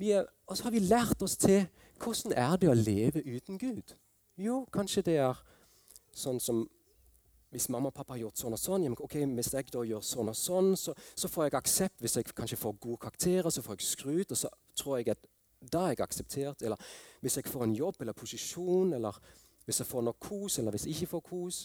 Og 0.00 0.56
så 0.56 0.64
har 0.64 0.74
vi 0.74 0.82
lært 0.82 1.22
oss 1.22 1.36
til 1.36 1.66
hvordan 2.02 2.32
er 2.36 2.56
det 2.58 2.70
å 2.70 2.76
leve 2.76 3.22
uten 3.22 3.58
Gud. 3.58 3.94
Jo, 4.40 4.64
kanskje 4.72 5.04
det 5.06 5.18
er 5.22 5.42
sånn 6.12 6.40
som 6.42 6.64
hvis 7.52 7.68
mamma 7.68 7.90
og 7.90 7.94
pappa 7.94 8.14
har 8.14 8.22
gjort 8.22 8.40
sånn 8.40 8.56
og 8.56 8.60
sånn, 8.60 8.86
ok, 8.96 9.18
hvis 9.36 9.50
jeg 9.52 9.68
da 9.74 9.82
gjør 9.84 10.04
sånn 10.08 10.30
og 10.32 10.36
sånn, 10.38 10.70
så, 10.80 10.94
så 11.12 11.28
får 11.28 11.44
jeg 11.44 11.56
aksept. 11.58 11.98
Hvis 12.00 12.16
jeg 12.16 12.32
kanskje 12.32 12.56
får 12.56 12.78
gode 12.80 13.00
karakterer, 13.02 13.48
så 13.52 13.60
får 13.64 13.76
jeg 13.76 13.88
skryt, 13.90 14.32
og 14.32 14.40
så 14.40 14.48
tror 14.80 15.02
jeg 15.02 15.12
at 15.12 15.26
da 15.60 15.82
er 15.84 15.92
jeg 15.92 16.04
akseptert. 16.06 16.64
Eller 16.64 16.80
hvis 17.20 17.36
jeg 17.36 17.52
får 17.52 17.66
en 17.66 17.74
jobb 17.76 18.00
eller 18.00 18.16
posisjon, 18.16 18.94
eller 18.96 19.18
hvis 19.66 19.82
jeg 19.82 19.90
får 19.90 20.06
noe 20.08 20.16
kos, 20.16 20.56
eller 20.58 20.72
hvis 20.72 20.88
jeg 20.88 20.96
ikke 20.96 21.10
får 21.12 21.24
kos, 21.28 21.58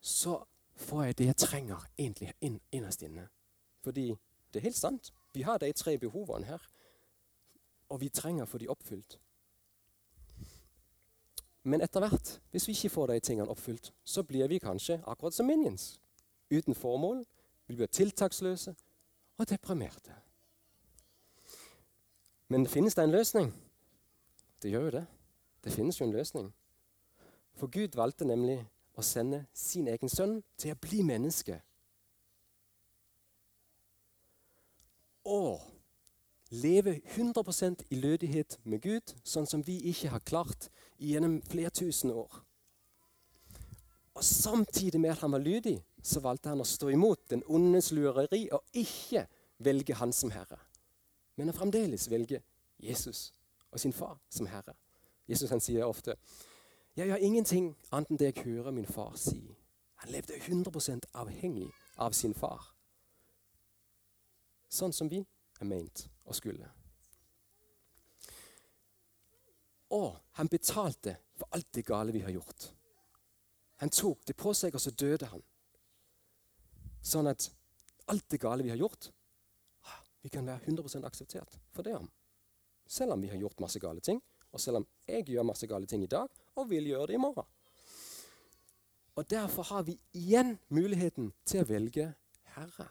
så 0.00 0.36
får 0.84 1.04
jeg 1.06 1.18
det 1.18 1.30
jeg 1.30 1.40
trenger 1.46 1.88
egentlig 1.96 2.34
inn, 2.44 2.60
innerst 2.72 3.08
inne. 3.08 3.24
Fordi 3.84 4.10
det 4.52 4.60
er 4.60 4.68
helt 4.68 4.76
sant. 4.76 5.08
Vi 5.32 5.48
har 5.48 5.56
de 5.62 5.72
tre 5.72 5.96
behovene 5.98 6.52
her, 6.52 6.68
og 7.90 8.00
vi 8.00 8.08
trenger 8.08 8.46
å 8.46 8.50
få 8.50 8.60
de 8.62 8.70
oppfylt. 8.70 9.18
Men 11.62 11.82
etter 11.84 12.00
hvert, 12.00 12.32
hvis 12.50 12.68
vi 12.68 12.72
ikke 12.72 12.94
får 12.94 13.10
de 13.10 13.20
tingene 13.20 13.52
oppfylt, 13.52 13.92
så 14.04 14.22
blir 14.24 14.48
vi 14.48 14.62
kanskje 14.62 15.02
akkurat 15.04 15.34
som 15.36 15.46
minions. 15.46 15.98
Uten 16.50 16.74
formål. 16.74 17.24
Vi 17.66 17.76
blir 17.76 17.86
tiltaksløse 17.86 18.74
og 19.38 19.48
deprimerte. 19.48 20.14
Men 22.48 22.66
finnes 22.66 22.94
det 22.94 23.04
en 23.04 23.12
løsning? 23.14 23.52
Det 24.62 24.70
gjør 24.70 24.88
jo 24.88 24.90
det. 24.90 25.06
Det 25.64 25.72
finnes 25.72 26.00
jo 26.00 26.06
en 26.06 26.12
løsning. 26.12 26.48
For 27.54 27.68
Gud 27.68 27.94
valgte 27.94 28.24
nemlig 28.24 28.58
å 28.96 29.04
sende 29.04 29.44
sin 29.54 29.88
egen 29.88 30.08
sønn 30.08 30.40
til 30.58 30.74
å 30.74 30.80
bli 30.80 31.02
menneske. 31.06 31.60
Og 35.28 35.60
leve 36.50 37.00
100% 37.16 37.84
i 37.90 37.98
lødighet 38.00 38.58
med 38.64 38.82
Gud, 38.82 39.14
sånn 39.24 39.46
som 39.46 39.62
vi 39.66 39.78
ikke 39.90 40.10
har 40.14 40.24
klart 40.26 40.70
gjennom 40.98 41.38
flere 41.50 41.70
tusen 41.70 42.10
år. 42.10 42.40
Og 44.14 44.24
Samtidig 44.26 45.00
med 45.00 45.14
at 45.14 45.22
han 45.22 45.32
var 45.32 45.40
lydig, 45.40 45.78
så 46.02 46.20
valgte 46.20 46.50
han 46.50 46.60
å 46.60 46.66
stå 46.66 46.90
imot 46.92 47.28
den 47.30 47.44
ondes 47.46 47.92
lureri 47.94 48.48
og 48.52 48.66
ikke 48.76 49.26
velge 49.62 49.94
han 49.96 50.12
som 50.12 50.32
herre 50.34 50.58
men 51.40 51.48
han 51.48 51.56
fremdeles 51.56 52.10
velger 52.10 52.42
Jesus 52.78 53.32
og 53.70 53.80
sin 53.80 53.92
far 53.92 54.18
som 54.28 54.46
herre. 54.46 54.74
Jesus 55.28 55.50
han 55.50 55.60
sier 55.60 55.88
ofte 55.88 56.18
jeg 56.98 57.08
gjør 57.08 57.22
ingenting 57.24 57.70
annet 57.94 58.10
enn 58.10 58.18
det 58.20 58.28
jeg 58.28 58.44
hører 58.44 58.74
min 58.76 58.88
far 58.88 59.14
si. 59.16 59.38
Han 60.02 60.12
levde 60.12 60.36
100% 60.36 61.06
avhengig 61.16 61.70
av 61.96 62.12
sin 62.12 62.34
far. 62.34 62.60
Sånn 64.68 64.92
som 64.92 65.08
vi 65.08 65.22
er 65.22 65.70
meint 65.70 66.10
å 66.30 66.36
skulle. 66.36 66.68
Og 69.90 70.14
han 70.38 70.50
betalte 70.50 71.16
for 71.34 71.50
alt 71.56 71.72
det 71.74 71.86
gale 71.86 72.14
vi 72.14 72.22
har 72.22 72.34
gjort. 72.34 72.68
Han 73.82 73.90
tok 73.90 74.26
det 74.28 74.36
på 74.38 74.52
seg, 74.54 74.74
og 74.76 74.82
så 74.82 74.92
døde 74.94 75.30
han. 75.32 75.42
Sånn 77.02 77.30
at 77.30 77.48
alt 78.12 78.26
det 78.30 78.38
gale 78.42 78.62
vi 78.62 78.70
har 78.70 78.78
gjort, 78.78 79.08
vi 80.20 80.28
kan 80.28 80.44
være 80.46 80.68
100 80.68 81.06
akseptert 81.08 81.56
for 81.72 81.86
det 81.86 81.94
om. 81.96 82.10
Selv 82.86 83.14
om 83.14 83.22
vi 83.22 83.30
har 83.30 83.40
gjort 83.40 83.62
masse 83.62 83.80
gale 83.80 84.02
ting, 84.04 84.20
og 84.52 84.60
selv 84.60 84.82
om 84.82 84.86
jeg 85.08 85.24
gjør 85.30 85.46
masse 85.48 85.66
gale 85.70 85.88
ting 85.88 86.04
i 86.04 86.10
dag 86.10 86.28
og 86.58 86.68
vil 86.68 86.90
gjøre 86.90 87.12
det 87.12 87.16
i 87.16 87.22
morgen. 87.22 87.46
Og 89.16 89.30
Derfor 89.30 89.62
har 89.62 89.82
vi 89.82 89.96
igjen 90.16 90.58
muligheten 90.68 91.32
til 91.44 91.64
å 91.64 91.68
velge 91.68 92.12
Herre. 92.54 92.88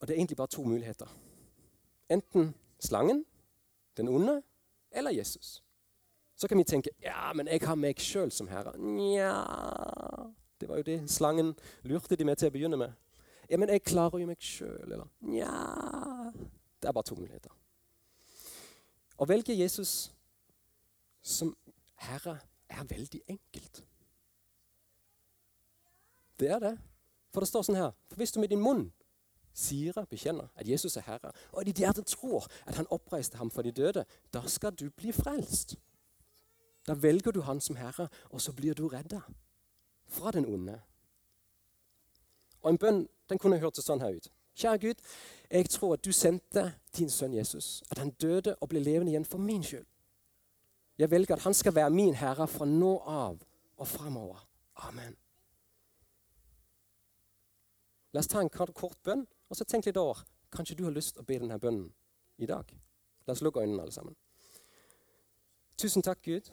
Og 0.00 0.08
Det 0.08 0.14
er 0.14 0.18
egentlig 0.18 0.36
bare 0.36 0.46
to 0.46 0.64
muligheter. 0.64 1.06
Enten 2.10 2.54
slangen, 2.80 3.24
den 3.96 4.08
onde, 4.08 4.42
eller 4.90 5.10
Jesus. 5.10 5.64
Så 6.36 6.48
kan 6.48 6.58
vi 6.58 6.64
tenke 6.64 6.90
ja, 7.02 7.32
men 7.32 7.48
jeg 7.48 7.60
har 7.62 7.74
meg 7.74 8.00
sjøl 8.00 8.32
som 8.32 8.48
herre. 8.48 8.74
Nja 8.78 9.32
Det 10.60 10.68
var 10.68 10.76
jo 10.76 10.82
det 10.82 11.10
slangen 11.10 11.54
lurte 11.82 12.16
de 12.16 12.24
med 12.24 12.36
til 12.36 12.48
å 12.48 12.54
begynne 12.54 12.76
med. 12.76 12.92
Ja, 13.50 13.56
men 13.56 13.68
jeg 13.68 13.84
klarer 13.84 14.18
jo 14.18 14.26
meg 14.26 14.42
sjøl. 14.42 14.92
Eller 14.92 15.06
nja 15.20 15.52
Det 16.82 16.88
er 16.88 16.92
bare 16.92 17.06
to 17.06 17.14
muligheter. 17.14 17.50
Å 19.18 19.26
velge 19.30 19.54
Jesus 19.54 20.10
som 21.22 21.54
herre 22.02 22.38
er 22.68 22.84
veldig 22.88 23.20
enkelt. 23.28 23.84
Det 26.40 26.50
er 26.50 26.58
det. 26.58 26.74
For 27.32 27.42
det 27.42 27.48
står 27.48 27.66
sånn 27.66 27.78
her 27.78 27.94
For 28.10 28.20
hvis 28.20 28.34
du 28.34 28.40
med 28.42 28.52
din 28.52 28.62
munn 28.62 28.88
sier, 29.54 30.04
bekjenner 30.10 30.50
at 30.56 30.68
Jesus 30.68 30.96
er 30.96 31.06
herre, 31.06 31.32
og 31.52 31.62
i 31.62 31.70
ditt 31.70 31.78
hjerte 31.78 32.02
tror 32.02 32.48
at 32.66 32.76
han 32.76 32.90
oppreiste 32.90 33.38
ham 33.38 33.50
for 33.50 33.62
de 33.62 33.72
døde, 33.72 34.04
da 34.34 34.42
skal 34.46 34.74
du 34.74 34.90
bli 34.90 35.12
frelst. 35.12 35.76
Da 36.86 36.92
velger 36.92 37.32
du 37.32 37.40
han 37.46 37.60
som 37.60 37.76
herre, 37.76 38.08
og 38.30 38.40
så 38.40 38.52
blir 38.52 38.74
du 38.74 38.88
redda 38.88 39.20
fra 40.06 40.30
den 40.30 40.46
onde. 40.46 40.80
Og 42.62 42.70
En 42.70 42.78
bønn 42.78 43.08
den 43.28 43.38
kunne 43.38 43.58
hørt 43.58 43.76
sånn 43.80 44.00
her 44.00 44.16
ut. 44.16 44.30
Kjære 44.54 44.78
Gud, 44.78 45.00
jeg 45.50 45.68
tror 45.70 45.96
at 45.96 46.04
du 46.04 46.12
sendte 46.12 46.74
din 46.96 47.10
sønn 47.10 47.34
Jesus. 47.34 47.82
At 47.90 47.98
han 47.98 48.10
døde 48.10 48.54
og 48.60 48.68
ble 48.68 48.80
levende 48.80 49.12
igjen 49.12 49.24
for 49.24 49.38
min 49.38 49.64
skyld. 49.64 49.86
Jeg 50.98 51.10
velger 51.10 51.34
at 51.34 51.42
han 51.42 51.54
skal 51.54 51.74
være 51.74 51.90
min 51.90 52.14
herre 52.14 52.46
fra 52.48 52.66
nå 52.68 52.98
av 53.00 53.40
og 53.76 53.88
framover. 53.88 54.44
Amen. 54.86 55.16
La 58.14 58.22
oss 58.22 58.30
ta 58.30 58.40
en 58.40 58.52
kort 58.52 59.00
bønn, 59.02 59.24
og 59.48 59.56
så 59.56 59.64
tenk 59.64 59.86
litt 59.86 60.00
over. 60.00 60.24
Kanskje 60.54 60.76
du 60.78 60.84
har 60.84 60.94
lyst 60.94 61.14
til 61.14 61.24
å 61.24 61.28
be 61.28 61.38
denne 61.42 61.58
bønnen 61.58 61.88
i 62.38 62.46
dag? 62.46 62.68
La 63.26 63.34
oss 63.34 63.42
lukke 63.42 63.62
øynene, 63.62 63.82
alle 63.82 63.94
sammen. 63.94 64.16
Tusen 65.78 66.04
takk, 66.06 66.22
Gud, 66.22 66.50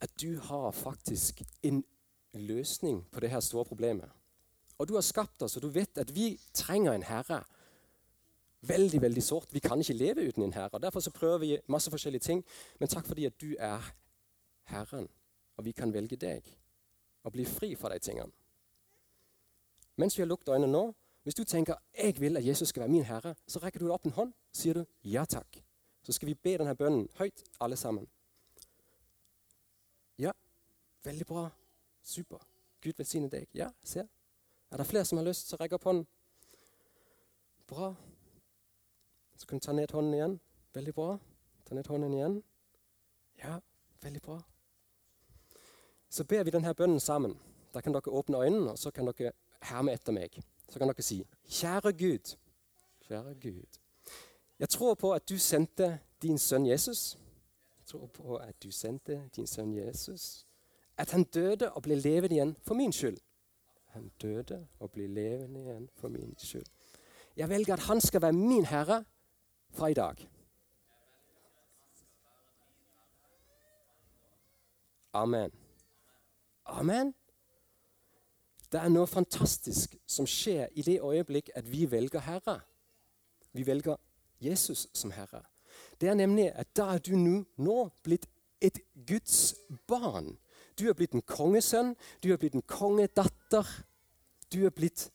at 0.00 0.12
du 0.20 0.38
har 0.48 0.70
faktisk 0.74 1.42
en 1.62 1.84
løsning 2.34 3.04
på 3.12 3.20
det 3.20 3.30
her 3.30 3.40
store 3.40 3.64
problemet. 3.64 4.10
Og 4.78 4.88
du 4.88 4.94
har 4.94 5.04
skapt 5.04 5.42
oss, 5.42 5.56
og 5.56 5.62
du 5.62 5.68
vet 5.68 5.98
at 5.98 6.10
vi 6.14 6.34
trenger 6.54 6.92
en 6.92 7.06
herre. 7.06 7.42
Veldig 8.66 9.00
veldig 9.02 9.22
sårt. 9.22 9.54
Vi 9.54 9.62
kan 9.62 9.80
ikke 9.80 9.94
leve 9.94 10.26
uten 10.28 10.42
en 10.42 10.52
herre. 10.52 10.74
og 10.74 10.82
Derfor 10.82 11.00
så 11.00 11.10
prøver 11.10 11.38
vi 11.38 11.58
masse 11.68 11.90
forskjellige 11.90 12.20
ting. 12.20 12.44
Men 12.80 12.88
takk 12.88 13.06
fordi 13.06 13.24
at 13.24 13.40
du 13.40 13.54
er 13.58 13.92
Herren, 14.66 15.08
og 15.56 15.64
vi 15.64 15.72
kan 15.72 15.92
velge 15.94 16.16
deg 16.16 16.42
og 17.24 17.32
bli 17.32 17.44
fri 17.44 17.74
fra 17.74 17.92
de 17.94 17.98
tingene. 17.98 18.32
Mens 19.96 20.18
vi 20.18 20.22
har 20.22 20.28
lukket 20.28 20.48
øynene 20.48 20.72
nå, 20.72 20.94
hvis 21.26 21.34
du 21.34 21.44
tenker 21.44 21.74
jeg 21.98 22.20
vil 22.20 22.36
at 22.36 22.46
Jesus 22.46 22.68
skal 22.68 22.80
være 22.80 22.90
min 22.90 23.04
herre, 23.04 23.34
så 23.46 23.58
rekker 23.58 23.80
du 23.82 23.88
opp 23.90 24.04
en 24.06 24.12
hånd 24.14 24.28
og 24.30 24.54
sier 24.54 24.78
du 24.78 24.84
ja 25.02 25.24
takk. 25.24 25.58
Så 26.06 26.14
skal 26.14 26.28
vi 26.28 26.34
be 26.38 26.52
denne 26.54 26.76
bønnen 26.78 27.08
høyt, 27.18 27.42
alle 27.60 27.76
sammen. 27.76 28.06
Ja, 30.22 30.30
veldig 31.02 31.26
bra. 31.26 31.48
Super. 32.02 32.46
Gud 32.78 32.94
velsigne 32.98 33.26
deg. 33.26 33.50
Ja, 33.58 33.72
se. 33.82 34.06
Er 34.70 34.78
det 34.78 34.86
flere 34.86 35.04
som 35.04 35.18
har 35.18 35.26
lyst, 35.26 35.50
så 35.50 35.58
rekk 35.58 35.74
opp 35.74 35.90
hånden. 35.90 36.06
Bra. 37.66 37.90
Så 39.34 39.50
kan 39.50 39.58
du 39.58 39.66
ta 39.66 39.74
ned 39.74 39.90
hånden 39.90 40.14
igjen. 40.14 40.40
Veldig 40.78 40.94
bra. 40.94 41.18
Ta 41.66 41.74
ned 41.74 41.90
hånden 41.90 42.14
igjen. 42.14 42.42
Ja, 43.42 43.58
veldig 44.02 44.22
bra. 44.22 44.42
Så 46.08 46.24
ber 46.24 46.46
vi 46.46 46.54
denne 46.54 46.74
bønnen 46.74 47.02
sammen. 47.02 47.34
Da 47.74 47.82
kan 47.82 47.98
dere 47.98 48.14
åpne 48.14 48.46
øynene, 48.46 48.70
og 48.70 48.78
så 48.78 48.94
kan 48.94 49.10
dere 49.10 49.34
herme 49.66 49.98
etter 49.98 50.14
meg. 50.14 50.38
Så 50.68 50.78
kan 50.78 50.88
dere 50.88 51.02
si, 51.02 51.20
kjære 51.48 51.92
Gud, 51.92 52.36
kjære 53.08 53.34
Gud. 53.42 53.78
Jeg 54.58 54.68
tror 54.68 54.94
på 54.94 55.12
at 55.12 55.28
du 55.28 55.38
sendte 55.38 55.98
din 56.22 56.38
sønn 56.38 56.66
Jesus. 56.66 57.18
Jeg 57.78 57.86
tror 57.86 58.06
på 58.06 58.36
at 58.36 58.62
du 58.62 58.70
sendte 58.70 59.30
din 59.36 59.46
sønn 59.46 59.74
Jesus. 59.74 60.46
At 60.96 61.10
han 61.10 61.24
døde 61.24 61.72
og 61.72 61.82
ble 61.82 61.94
levende 61.94 62.34
igjen 62.34 62.56
for 62.62 62.74
min 62.74 62.92
skyld. 62.92 63.18
Han 63.86 64.10
døde 64.22 64.66
og 64.80 64.90
ble 64.90 65.06
levende 65.06 65.60
igjen 65.60 65.88
for 65.94 66.08
min 66.08 66.34
skyld. 66.38 66.66
Jeg 67.36 67.48
velger 67.48 67.72
at 67.72 67.80
han 67.80 68.00
skal 68.00 68.22
være 68.22 68.32
min 68.32 68.64
herre 68.64 69.04
fra 69.70 69.86
i 69.86 69.94
dag. 69.94 70.28
Amen. 75.12 75.52
Amen. 76.64 77.14
Det 78.76 78.82
er 78.84 78.90
noe 78.92 79.08
fantastisk 79.08 79.94
som 80.04 80.26
skjer 80.28 80.68
i 80.76 80.82
det 80.84 80.98
øyeblikk 81.00 81.48
at 81.56 81.64
vi 81.64 81.86
velger 81.88 82.20
Herre. 82.20 82.58
Vi 83.56 83.64
velger 83.64 83.96
Jesus 84.40 84.82
som 84.92 85.14
Herre. 85.16 85.40
Det 86.00 86.10
er 86.12 86.14
nemlig 86.14 86.50
at 86.52 86.76
da 86.76 86.90
er 86.92 87.00
du 87.00 87.14
nå, 87.16 87.76
blitt 88.04 88.26
et 88.60 88.82
Guds 89.08 89.54
barn. 89.88 90.36
Du 90.76 90.90
er 90.90 90.92
blitt 90.92 91.16
en 91.16 91.24
kongesønn, 91.24 91.94
du 92.20 92.28
er 92.32 92.36
blitt 92.36 92.52
en 92.52 92.66
kongedatter. 92.68 93.64
Du 94.52 94.66
er 94.66 94.76
blitt 94.76 95.08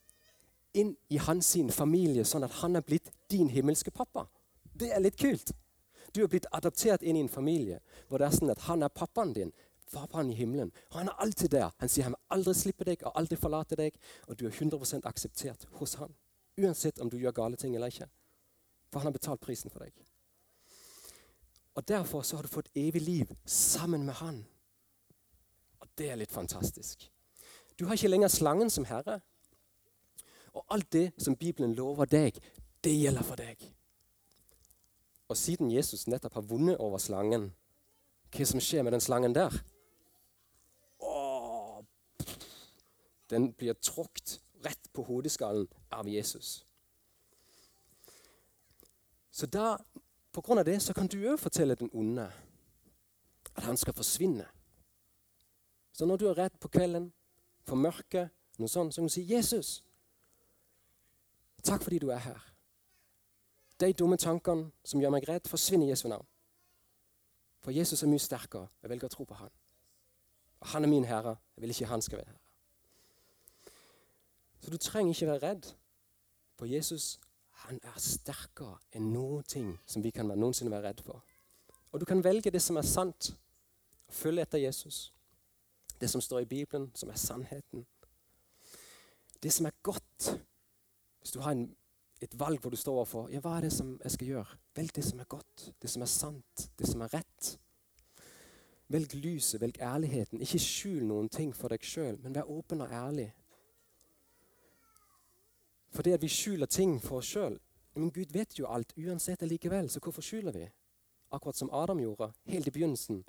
inn 0.73 0.95
i 1.13 1.21
hans 1.21 1.53
familie, 1.69 2.25
sånn 2.25 2.47
at 2.49 2.63
han 2.63 2.81
er 2.81 2.81
blitt 2.81 3.13
din 3.29 3.49
himmelske 3.49 3.93
pappa. 3.93 4.25
Det 4.73 4.89
er 4.89 5.05
litt 5.05 5.21
kult. 5.21 5.53
Du 6.15 6.23
er 6.23 6.33
blitt 6.33 6.49
adoptert 6.51 7.03
inn 7.03 7.15
i 7.15 7.21
en 7.21 7.29
familie 7.29 7.77
hvor 8.07 8.17
det 8.17 8.25
er 8.25 8.39
sånn 8.39 8.55
at 8.55 8.65
han 8.65 8.81
er 8.81 8.89
pappaen 8.89 9.37
din. 9.37 9.53
Pappaen 9.91 10.31
i 10.31 10.35
himmelen. 10.35 10.71
Han 10.91 11.07
er 11.07 11.21
alltid 11.23 11.49
der. 11.49 11.71
Han 11.77 11.89
sier 11.89 12.07
han 12.07 12.15
vil 12.15 12.37
aldri 12.37 12.53
slippe 12.55 12.87
deg 12.87 13.03
og 13.03 13.17
aldri 13.19 13.37
forlate 13.39 13.77
deg. 13.79 13.97
Og 14.27 14.39
du 14.39 14.45
er 14.47 14.55
100 14.55 15.01
akseptert 15.07 15.67
hos 15.79 15.97
han. 15.99 16.13
Uansett 16.59 16.99
om 16.99 17.09
du 17.09 17.17
gjør 17.17 17.35
gale 17.35 17.59
ting 17.59 17.75
eller 17.75 17.91
ikke. 17.91 18.07
For 18.91 18.99
han 18.99 19.11
har 19.11 19.17
betalt 19.19 19.43
prisen 19.43 19.71
for 19.71 19.83
deg. 19.83 19.93
Og 21.75 21.87
Derfor 21.87 22.21
så 22.21 22.35
har 22.35 22.43
du 22.43 22.51
fått 22.51 22.71
evig 22.75 23.01
liv 23.01 23.35
sammen 23.45 24.05
med 24.05 24.13
han. 24.13 24.45
Og 25.79 25.87
det 25.97 26.09
er 26.11 26.19
litt 26.19 26.31
fantastisk. 26.31 27.09
Du 27.79 27.85
har 27.85 27.95
ikke 27.95 28.11
lenger 28.11 28.27
slangen 28.27 28.69
som 28.69 28.85
herre. 28.85 29.21
Og 30.53 30.65
alt 30.69 30.91
det 30.93 31.11
som 31.17 31.35
Bibelen 31.35 31.75
lover 31.75 32.05
deg, 32.05 32.35
det 32.83 32.91
gjelder 32.91 33.23
for 33.23 33.39
deg. 33.39 33.63
Og 35.31 35.37
siden 35.37 35.71
Jesus 35.71 36.07
nettopp 36.07 36.33
har 36.33 36.47
vunnet 36.47 36.77
over 36.77 36.99
slangen, 36.99 37.53
hva 38.35 38.47
som 38.47 38.59
skjer 38.63 38.83
med 38.83 38.91
den 38.91 39.03
slangen 39.03 39.35
der? 39.35 39.55
Den 43.31 43.53
blir 43.53 43.73
tråkt 43.73 44.41
rett 44.65 44.93
på 44.93 45.03
hodeskallen 45.03 45.67
av 45.89 46.09
Jesus. 46.09 46.65
Så 49.31 49.47
da, 49.47 49.77
på 50.31 50.41
grunn 50.41 50.59
av 50.59 50.67
det 50.67 50.81
så 50.83 50.93
kan 50.93 51.07
du 51.07 51.17
òg 51.31 51.39
fortelle 51.39 51.77
den 51.79 51.89
onde 51.93 52.27
at 53.55 53.63
han 53.63 53.79
skal 53.79 53.95
forsvinne. 53.95 54.45
Så 55.91 56.05
når 56.05 56.17
du 56.17 56.27
er 56.27 56.37
redd 56.37 56.59
på 56.59 56.67
kvelden 56.71 57.11
for 57.67 57.79
mørket, 57.79 58.29
noe 58.59 58.69
sånt, 58.69 58.93
så 58.93 59.01
kan 59.01 59.07
du 59.07 59.13
si 59.13 59.23
'Jesus, 59.23 59.83
takk 61.63 61.83
fordi 61.83 61.99
du 61.99 62.09
er 62.09 62.19
her'. 62.19 62.51
De 63.79 63.93
dumme 63.93 64.17
tankene 64.17 64.71
som 64.83 65.01
gjør 65.01 65.09
meg 65.09 65.29
redd, 65.29 65.47
forsvinner 65.47 65.85
i 65.85 65.89
Jesu 65.89 66.07
navn. 66.07 66.27
For 67.61 67.71
Jesus 67.71 68.03
er 68.03 68.07
mye 68.07 68.19
sterkere. 68.19 68.67
Jeg 68.81 68.89
velger 68.89 69.05
å 69.05 69.09
tro 69.15 69.23
på 69.23 69.33
han. 69.33 69.49
Og 70.59 70.67
han 70.67 70.83
er 70.83 70.87
min 70.87 71.05
herre. 71.05 71.35
Jeg 71.55 71.61
vil 71.61 71.69
ikke 71.69 71.85
han 71.85 72.01
skal 72.01 72.17
være 72.17 72.27
herre. 72.27 72.50
Så 74.61 74.69
du 74.69 74.77
trenger 74.77 75.13
ikke 75.13 75.27
være 75.27 75.43
redd. 75.49 75.73
For 76.57 76.69
Jesus 76.69 77.19
han 77.65 77.79
er 77.83 77.97
sterkere 78.01 78.79
enn 78.97 79.11
noen 79.13 79.45
ting 79.45 79.73
som 79.85 80.03
vi 80.03 80.11
kan 80.13 80.29
noensinne 80.29 80.71
være 80.73 80.89
redd 80.89 81.03
for. 81.05 81.21
Og 81.91 81.99
du 82.01 82.05
kan 82.05 82.23
velge 82.23 82.51
det 82.53 82.61
som 82.63 82.77
er 82.79 82.87
sant, 82.87 83.33
og 84.07 84.13
følge 84.13 84.45
etter 84.45 84.63
Jesus. 84.63 85.11
Det 86.01 86.09
som 86.09 86.21
står 86.21 86.39
i 86.39 86.49
Bibelen, 86.49 86.89
som 86.95 87.09
er 87.09 87.19
sannheten. 87.19 87.85
Det 89.43 89.53
som 89.53 89.65
er 89.65 89.77
godt. 89.83 90.31
Hvis 91.19 91.31
du 91.31 91.39
har 91.39 91.51
en, 91.51 91.67
et 92.21 92.39
valg 92.39 92.61
hvor 92.61 92.69
du 92.69 92.77
står 92.77 92.95
overfor 92.95 93.29
ja, 93.29 93.41
hva 93.41 93.57
er 93.57 93.67
det 93.67 93.73
som 93.73 93.93
jeg 94.03 94.15
skal 94.15 94.27
gjøre, 94.27 94.57
velg 94.75 94.95
det 94.95 95.03
som 95.05 95.19
er 95.19 95.29
godt, 95.29 95.67
det 95.81 95.89
som 95.89 96.01
er 96.01 96.09
sant, 96.09 96.65
det 96.79 96.89
som 96.89 97.01
er 97.05 97.13
rett. 97.13 97.51
Velg 98.91 99.13
lyset, 99.15 99.61
velg 99.61 99.77
ærligheten. 99.81 100.41
Ikke 100.41 100.59
skjul 100.59 101.05
noen 101.07 101.29
ting 101.29 101.53
for 101.55 101.71
deg 101.71 101.85
sjøl, 101.85 102.17
men 102.23 102.35
vær 102.35 102.49
åpen 102.49 102.81
og 102.81 102.91
ærlig. 102.91 103.29
For 105.91 106.03
det 106.07 106.15
at 106.15 106.23
vi 106.23 106.31
skjuler 106.31 106.71
ting 106.71 106.97
for 107.03 107.19
oss 107.19 107.33
sjøl 107.33 107.59
Men 107.95 108.11
Gud 108.15 108.31
vet 108.31 108.55
jo 108.55 108.69
alt 108.71 108.93
uansett 108.95 109.41
likevel, 109.43 109.89
så 109.89 109.99
hvorfor 109.99 110.23
skjuler 110.23 110.55
vi? 110.55 110.63
Akkurat 111.31 111.57
som 111.59 111.69
Adam 111.75 111.99
gjorde 111.99 112.31
helt 112.47 112.67
i 112.67 112.71
begynnelsen. 112.71 113.25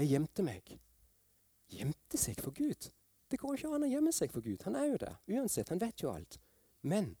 Jeg 0.00 0.08
gjemte 0.08 0.42
meg 0.46 0.78
gjemte 1.68 2.20
seg 2.20 2.40
for 2.40 2.54
Gud. 2.56 2.90
Det 3.28 3.38
går 3.40 3.58
ikke 3.58 3.72
an 3.76 3.84
å 3.84 3.90
gjemme 3.90 4.12
seg 4.14 4.32
for 4.32 4.44
Gud. 4.44 4.62
Han 4.64 4.76
er 4.78 4.88
jo 4.88 5.00
der 5.02 5.16
uansett. 5.36 5.68
Han 5.72 5.82
vet 5.82 6.02
jo 6.02 6.12
alt. 6.12 6.38
Men 6.82 7.14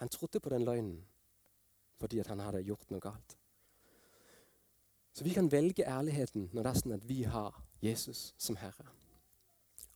han 0.00 0.12
trodde 0.12 0.40
på 0.40 0.52
den 0.52 0.66
løgnen 0.66 1.04
fordi 1.96 2.20
han 2.20 2.42
hadde 2.44 2.60
gjort 2.60 2.90
noe 2.92 3.00
galt. 3.00 3.38
Så 5.16 5.24
vi 5.24 5.32
kan 5.32 5.48
velge 5.48 5.86
ærligheten 5.88 6.50
når 6.52 6.66
det 6.66 6.70
er 6.70 6.80
sånn 6.82 6.96
at 6.98 7.06
vi 7.08 7.22
har 7.24 7.54
Jesus 7.80 8.34
som 8.36 8.58
Herre. 8.60 8.84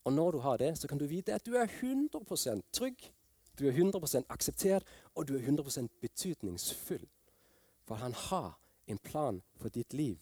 Og 0.09 0.15
når 0.17 0.33
du 0.33 0.39
har 0.41 0.57
det, 0.63 0.71
så 0.81 0.89
kan 0.89 0.97
du 0.97 1.05
vite 1.05 1.35
at 1.37 1.45
du 1.45 1.59
er 1.61 1.69
100% 1.69 2.65
trygg, 2.73 3.05
du 3.59 3.67
er 3.69 3.73
100% 3.73 4.29
akseptert, 4.29 4.85
og 5.15 5.29
du 5.29 5.37
er 5.37 5.45
100% 5.45 5.89
betydningsfull. 6.01 7.07
For 7.85 7.95
han 7.95 8.13
har 8.13 8.59
en 8.87 8.99
plan 8.99 9.43
for 9.57 9.69
ditt 9.69 9.93
liv. 9.95 10.19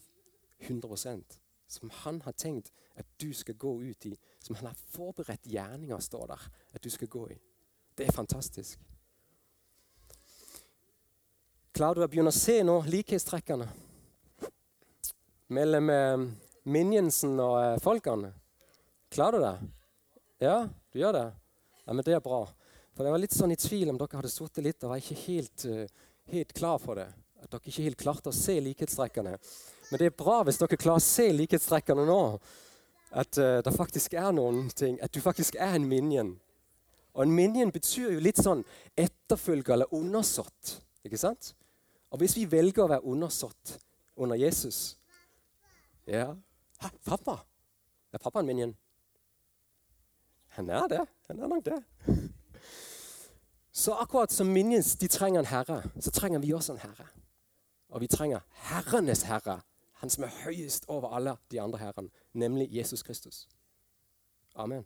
100% 0.59 1.39
som 1.69 1.89
han 1.93 2.21
har 2.21 2.31
tenkt 2.31 2.71
at 2.95 3.05
du 3.21 3.33
skal 3.33 3.55
gå 3.55 3.81
ut 3.81 4.05
i. 4.05 4.15
Som 4.39 4.55
han 4.55 4.71
har 4.71 4.77
forberedt 4.91 5.45
gjerninger, 5.47 5.99
står 5.99 6.27
der, 6.27 6.47
at 6.73 6.83
du 6.83 6.89
skal 6.89 7.07
gå 7.07 7.27
i. 7.29 7.37
Det 7.97 8.07
er 8.07 8.15
fantastisk. 8.15 8.79
Klarer 11.73 12.01
du 12.01 12.03
å 12.03 12.09
begynne 12.11 12.33
å 12.33 12.35
se 12.35 12.57
nå 12.65 12.79
likhetstrekkene 12.89 13.67
mellom 15.55 15.91
eh, 15.93 16.23
Minjensen 16.69 17.37
og 17.39 17.55
eh, 17.61 17.77
folkene? 17.83 18.33
Klarer 19.13 19.37
du 19.37 19.45
det? 19.45 19.69
Ja, 20.43 20.57
du 20.91 20.99
gjør 20.99 21.15
det? 21.15 21.27
Ja, 21.85 21.93
men 21.93 22.03
Det 22.05 22.17
er 22.17 22.25
bra. 22.25 22.41
For 22.99 23.07
Jeg 23.07 23.13
var 23.15 23.21
litt 23.23 23.31
sånn 23.31 23.53
i 23.53 23.55
tvil 23.55 23.93
om 23.93 23.95
dere 23.95 24.17
hadde 24.19 24.27
sittet 24.27 24.65
litt 24.65 24.83
og 24.83 24.89
var 24.91 24.99
ikke 24.99 25.15
helt, 25.21 25.63
uh, 25.71 26.07
helt 26.33 26.49
klar 26.51 26.81
for 26.83 26.99
det. 26.99 27.05
At 27.39 27.47
dere 27.53 27.71
ikke 27.71 27.83
helt 27.85 27.97
klarte 28.01 28.27
å 28.27 28.35
se 28.35 28.57
likhetstrekkene. 28.59 29.37
Men 29.87 30.01
det 30.01 30.09
er 30.09 30.17
bra 30.19 30.41
hvis 30.43 30.57
dere 30.59 30.75
klarer 30.75 30.99
å 30.99 31.05
se 31.05 31.29
likhetstrekkene 31.31 32.03
nå. 32.09 32.17
At 33.21 33.39
uh, 33.39 33.61
det 33.63 33.71
faktisk 33.71 34.17
er 34.19 34.33
noen 34.35 34.67
ting. 34.75 34.97
At 34.99 35.15
du 35.15 35.21
faktisk 35.23 35.55
er 35.55 35.77
en 35.77 35.85
minion. 35.87 36.33
Og 37.15 37.23
en 37.23 37.31
minion 37.37 37.71
betyr 37.71 38.17
jo 38.17 38.25
litt 38.25 38.41
sånn 38.43 38.65
etterfølger 38.99 39.77
eller 39.77 39.95
undersått. 39.95 40.73
Ikke 41.07 41.21
sant? 41.21 41.53
Og 42.11 42.19
hvis 42.19 42.35
vi 42.35 42.43
velger 42.51 42.83
å 42.83 42.89
være 42.91 43.07
undersått 43.07 43.77
under 44.19 44.35
Jesus 44.35 44.97
Ja 46.03 46.33
Hæ, 46.83 46.91
pappa? 47.07 47.37
Er 48.11 48.19
pappa 48.19 48.43
en 48.43 48.51
minion? 48.51 48.75
Han 50.57 50.75
er 50.81 50.91
det. 50.91 51.01
Han 51.31 51.39
er 51.39 51.55
nok 51.55 51.63
det. 51.69 51.79
Så 53.79 53.93
akkurat 53.95 54.31
som 54.31 54.47
Minions 54.51 54.95
de 54.99 55.07
trenger 55.07 55.39
en 55.39 55.45
herre, 55.47 55.83
så 56.03 56.11
trenger 56.11 56.39
vi 56.43 56.51
også 56.53 56.73
en 56.75 56.81
herre. 56.83 57.05
Og 57.89 58.01
vi 58.03 58.07
trenger 58.11 58.43
herrenes 58.67 59.23
herre 59.23 59.61
han 59.99 60.09
som 60.09 60.23
er 60.23 60.35
høyest 60.45 60.85
over 60.87 61.11
alle 61.15 61.35
de 61.51 61.61
andre 61.61 61.79
herrene, 61.79 62.09
nemlig 62.33 62.69
Jesus 62.71 63.03
Kristus. 63.03 63.47
Amen. 64.55 64.85